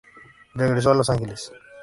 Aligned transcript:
Regresó 0.55 0.89
a 0.89 0.95
Los 0.95 1.11
Ángeles. 1.11 1.51